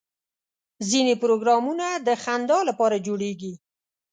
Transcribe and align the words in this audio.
ځینې 0.89 1.13
پروګرامونه 1.23 1.87
د 2.05 2.09
خندا 2.23 2.59
لپاره 2.69 3.03
جوړېږي. 3.07 3.53